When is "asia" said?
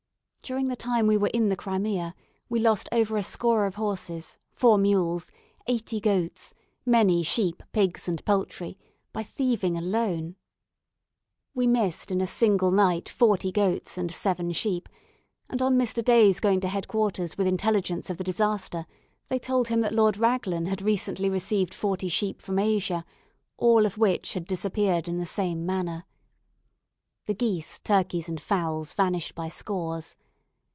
22.59-23.05